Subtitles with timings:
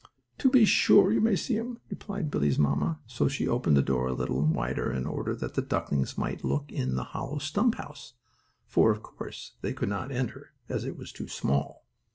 [0.39, 4.07] "To be sure, you may see him," replied Billie's mamma; so she opened the door
[4.07, 8.13] a little wider in order that the ducklings might look in the hollow stumphouse,
[8.65, 11.85] for of course they could not enter, as it was too small.